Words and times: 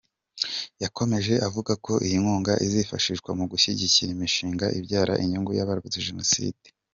Yakomeje 0.83 1.33
avuga 1.47 1.71
ko 1.85 1.93
iyi 2.05 2.17
nkunga 2.21 2.53
izifashishwa 2.65 3.29
mu 3.39 3.45
gushyigikira 3.51 4.09
imishinga 4.15 4.65
ibyara 4.79 5.13
inyungu 5.23 5.51
y’abarokotse 5.53 6.05
Jenoside. 6.09 6.65